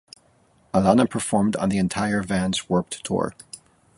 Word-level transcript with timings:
Alana 0.73 1.07
performed 1.07 1.55
on 1.57 1.69
the 1.69 1.77
entire 1.77 2.23
Vans 2.23 2.67
Warped 2.67 3.03
Tour. 3.05 3.35